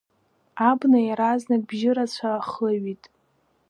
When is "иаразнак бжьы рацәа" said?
1.03-2.29